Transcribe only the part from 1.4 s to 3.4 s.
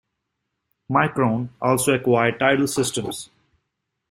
also acquired Tidal Systems.